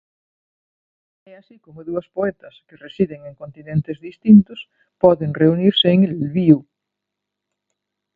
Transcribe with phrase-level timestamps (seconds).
[1.31, 4.59] É así como dúas poetas que residen en continentes distintos
[5.03, 6.57] poden reunirse en Lviv.